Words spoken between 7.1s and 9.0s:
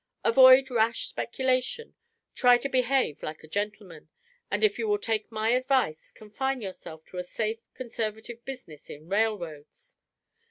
to a safe, conservative business